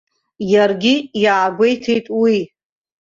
[0.53, 2.37] Иаргьы иаагәеиҭеит уи.